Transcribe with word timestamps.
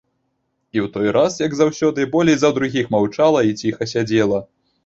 І 0.77 0.81
ў 0.85 0.89
той 0.95 1.11
раз, 1.17 1.35
як 1.47 1.53
заўсёды, 1.59 2.07
болей 2.15 2.37
за 2.45 2.51
другіх 2.57 2.91
маўчала 2.99 3.47
і 3.51 3.55
ціха 3.63 3.91
сядзела. 3.93 4.43